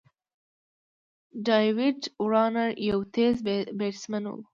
[1.45, 3.35] داويد وارنر یو تېز
[3.77, 4.41] بېټسمېن دئ.